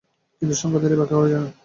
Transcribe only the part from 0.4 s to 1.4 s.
সংজ্ঞা দিলেই ব্যাখ্যা করা হয়